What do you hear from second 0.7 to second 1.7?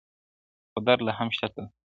خو درد لا هم شته تل,